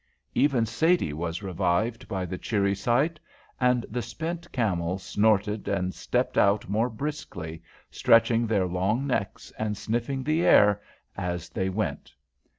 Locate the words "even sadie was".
0.33-1.43